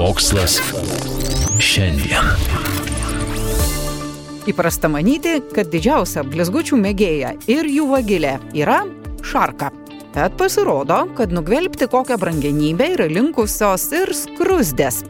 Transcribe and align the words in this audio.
Mokslas 0.00 0.54
šiandien. 1.60 2.28
Įprasta 4.48 4.88
manyti, 4.88 5.34
kad 5.52 5.68
didžiausia 5.68 6.22
blizgučių 6.24 6.78
mėgėja 6.80 7.34
ir 7.52 7.68
jų 7.68 7.84
vagilė 7.90 8.30
yra 8.56 8.78
šarka. 9.20 9.68
Bet 10.14 10.38
pasirodo, 10.40 11.02
kad 11.18 11.34
nugvelbti 11.36 11.90
kokią 11.92 12.16
brangenybę 12.22 12.88
yra 12.94 13.10
linkusios 13.12 13.84
ir 13.98 14.14
skrusdės. 14.16 15.02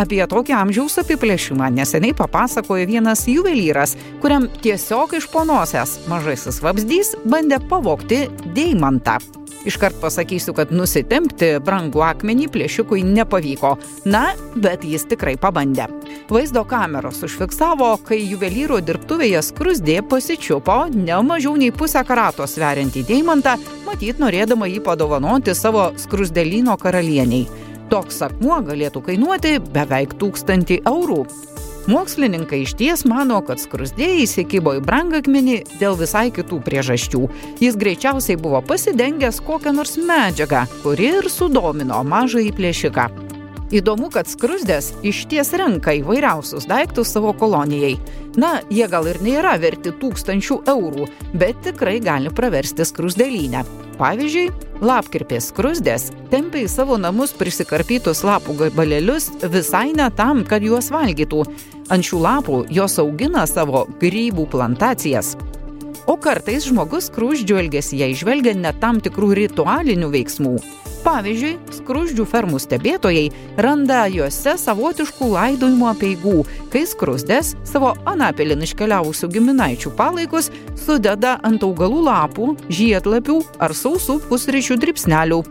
Apie 0.00 0.22
tokį 0.24 0.56
amžiaus 0.62 0.96
apiplėšimą 1.04 1.68
neseniai 1.76 2.16
papasakojo 2.16 2.88
vienas 2.88 3.26
juvelyras, 3.28 3.98
kuriam 4.24 4.48
tiesiog 4.64 5.12
iš 5.20 5.28
ponosės 5.34 5.98
mažasis 6.08 6.64
vabzdys 6.64 7.12
bandė 7.28 7.60
pavokti 7.68 8.24
deimantą. 8.56 9.20
Iškart 9.64 10.00
pasakysiu, 10.02 10.54
kad 10.58 10.72
nusitempti 10.74 11.52
brangų 11.62 12.02
akmenį 12.02 12.48
plėšikui 12.50 13.04
nepavyko. 13.06 13.76
Na, 14.10 14.32
bet 14.58 14.82
jis 14.82 15.06
tikrai 15.10 15.36
pabandė. 15.38 15.86
Vaizdo 16.32 16.64
kameros 16.66 17.22
užfiksavo, 17.22 17.92
kai 18.08 18.18
juvelyro 18.24 18.80
dirbtuvėje 18.82 19.44
skrusdė 19.46 20.00
pasičiupo 20.10 20.78
ne 20.96 21.20
mažiau 21.28 21.54
nei 21.60 21.70
pusę 21.70 22.02
karato 22.08 22.48
sveriantį 22.48 23.04
deimantą, 23.06 23.54
matyt 23.86 24.18
norėdama 24.22 24.66
jį 24.70 24.82
padovanoti 24.82 25.54
savo 25.54 25.92
skrusdelino 26.00 26.74
karalieniai. 26.80 27.46
Toks 27.92 28.22
akmuo 28.26 28.58
galėtų 28.66 29.04
kainuoti 29.06 29.58
beveik 29.70 30.18
tūkstantį 30.18 30.82
eurų. 30.88 31.22
Mokslininkai 31.86 32.60
iš 32.62 32.76
ties 32.78 33.00
mano, 33.10 33.40
kad 33.42 33.58
skrusdėjai 33.58 34.22
įsikibo 34.22 34.76
į 34.78 34.84
brangakmenį 34.86 35.56
dėl 35.80 35.96
visai 35.98 36.28
kitų 36.34 36.60
priežasčių. 36.62 37.22
Jis 37.58 37.78
greičiausiai 37.80 38.38
buvo 38.38 38.60
pasidengęs 38.62 39.42
kokią 39.42 39.74
nors 39.74 39.96
medžiagą, 39.98 40.62
kuri 40.84 41.10
ir 41.18 41.30
sudomino 41.32 41.98
mažąjį 42.06 42.54
plėšiką. 42.54 43.10
Įdomu, 43.74 44.12
kad 44.14 44.30
skrusdės 44.30 44.92
iš 45.02 45.24
ties 45.32 45.50
renka 45.58 45.96
įvairiausius 45.98 46.68
daiktus 46.70 47.10
savo 47.16 47.32
kolonijai. 47.34 47.96
Na, 48.38 48.60
jie 48.70 48.86
gal 48.86 49.08
ir 49.10 49.18
nėra 49.24 49.56
verti 49.58 49.90
tūkstančių 49.90 50.62
eurų, 50.70 51.08
bet 51.34 51.64
tikrai 51.66 51.96
gali 52.04 52.30
praversti 52.30 52.86
skrusdėlynę. 52.86 53.64
Pavyzdžiui, 54.02 54.48
lapkirpės 54.82 55.52
skrusdės 55.52 56.08
tempia 56.32 56.64
į 56.64 56.70
savo 56.72 56.96
namus 56.98 57.30
prisikarpytus 57.38 58.24
lapų 58.26 58.56
gabalėlius 58.58 59.28
visai 59.52 59.92
ne 59.94 60.08
tam, 60.18 60.40
kad 60.42 60.64
juos 60.66 60.90
valgytų. 60.90 61.44
Ant 61.94 62.08
šių 62.08 62.18
lapų 62.24 62.56
jos 62.74 62.98
augina 62.98 63.44
savo 63.46 63.84
grybų 64.02 64.48
plantacijas. 64.50 65.36
O 66.10 66.16
kartais 66.18 66.66
žmogus 66.66 67.12
skruzdžių 67.12 67.60
elgesyje 67.62 68.10
išvelgia 68.16 68.56
net 68.58 68.82
tam 68.82 68.98
tikrų 69.04 69.36
ritualinių 69.38 70.10
veiksmų. 70.16 70.56
Pavyzdžiui, 71.02 71.56
skruzdžių 71.74 72.24
fermų 72.30 72.60
stebėtojai 72.62 73.24
randa 73.64 74.04
juose 74.06 74.54
savotiškų 74.60 75.32
laidojimo 75.32 75.88
apieigų, 75.90 76.44
kai 76.70 76.84
skruzdės 76.86 77.56
savo 77.66 77.90
anapilin 78.06 78.62
iškeliavusių 78.62 79.30
giminaičių 79.34 79.92
palaikus 79.98 80.52
sudeda 80.78 81.40
ant 81.42 81.66
augalų 81.66 82.04
lapų, 82.06 82.52
žiedlapių 82.70 83.40
ar 83.58 83.74
sausų 83.74 84.20
pusryčių 84.30 84.78
dripsnelių. 84.84 85.42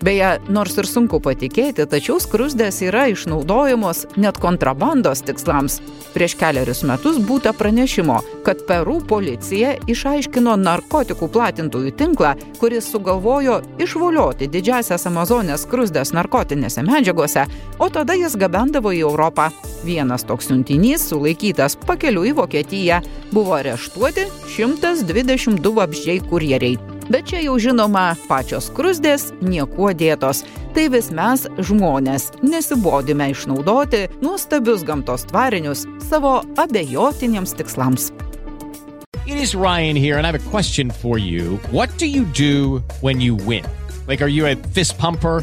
Beje, 0.00 0.38
nors 0.48 0.78
ir 0.80 0.86
sunku 0.88 1.18
patikėti, 1.20 1.84
tačiau 1.84 2.16
skrusdės 2.24 2.78
yra 2.86 3.02
išnaudojamos 3.12 4.06
net 4.16 4.38
kontrabandos 4.40 5.20
tikslams. 5.28 5.74
Prieš 6.14 6.38
keliarius 6.40 6.80
metus 6.88 7.18
būta 7.20 7.52
pranešimo, 7.52 8.16
kad 8.46 8.62
Peru 8.68 8.96
policija 9.04 9.74
išaiškino 9.92 10.54
narkotikų 10.56 11.28
platintojų 11.34 11.92
tinklą, 12.00 12.30
kuris 12.62 12.88
sugalvojo 12.88 13.58
išvolioti 13.84 14.48
didžiasias 14.48 15.04
Amazonės 15.10 15.66
skrusdės 15.66 16.14
narkotinėse 16.16 16.80
medžiagose, 16.86 17.44
o 17.76 17.88
tada 17.92 18.16
jas 18.16 18.38
gabendavo 18.40 18.94
į 18.96 19.02
Europą. 19.04 19.50
Vienas 19.84 20.24
toks 20.24 20.48
siuntinys, 20.48 21.04
sulaikytas 21.12 21.76
pakeliu 21.84 22.24
į 22.30 22.32
Vokietiją, 22.40 23.02
buvo 23.36 23.58
areštuoti 23.60 24.24
122 24.56 25.76
vabzdžiai 25.76 26.24
kurjeriai. 26.24 26.89
Bet 27.10 27.26
čia 27.26 27.40
jau 27.42 27.56
žinoma, 27.58 28.12
pačios 28.30 28.68
krusdės 28.70 29.32
niekuo 29.42 29.90
dėtos. 29.90 30.44
Tai 30.76 30.84
vis 30.94 31.08
mes, 31.10 31.42
žmonės, 31.58 32.28
nesibodime 32.46 33.32
išnaudoti 33.32 34.04
nuostabius 34.22 34.84
gamtos 34.86 35.26
tvarinius 35.26 35.88
savo 36.06 36.36
abejotiniems 36.54 37.56
tikslams. 37.58 38.12
It 39.26 39.42
is 39.42 39.56
Ryan 39.56 39.96
here, 39.96 40.18
and 40.18 40.26
I 40.26 40.30
have 40.30 40.38
a 40.38 40.50
question 40.50 40.90
for 40.90 41.18
you. 41.18 41.58
What 41.72 41.90
do 41.98 42.06
you 42.06 42.24
do 42.26 42.78
when 43.00 43.20
you 43.20 43.34
win? 43.34 43.66
Like, 44.06 44.22
are 44.22 44.30
you 44.30 44.46
a 44.46 44.54
fist 44.54 44.96
pumper? 44.96 45.42